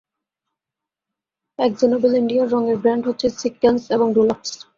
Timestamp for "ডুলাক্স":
4.13-4.49